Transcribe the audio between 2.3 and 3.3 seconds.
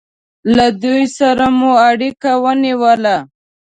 ونیوله.